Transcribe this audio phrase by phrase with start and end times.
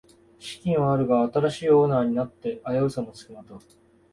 [0.39, 3.59] 資金はあるが新しいオーナーになって危うさもつきまとう